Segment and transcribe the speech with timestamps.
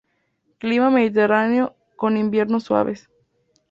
[0.57, 3.07] Clima mediterráneo, con inviernos suaves.